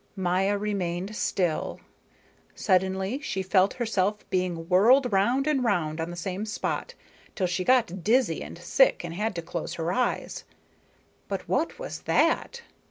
Maya 0.15 0.57
remained 0.57 1.15
still. 1.15 1.79
Suddenly 2.55 3.19
she 3.19 3.43
felt 3.43 3.73
herself 3.75 4.27
being 4.31 4.67
whirled 4.67 5.13
round 5.13 5.45
and 5.45 5.63
round 5.63 6.01
on 6.01 6.09
the 6.09 6.15
same 6.15 6.43
spot, 6.43 6.95
till 7.35 7.45
she 7.45 7.63
got 7.63 8.03
dizzy 8.03 8.41
and 8.41 8.57
sick 8.57 9.03
and 9.05 9.13
had 9.13 9.35
to 9.35 9.43
close 9.43 9.75
her 9.75 9.93
eyes. 9.93 10.43
But 11.27 11.47
what 11.47 11.77
was 11.77 11.99
that? 12.05 12.63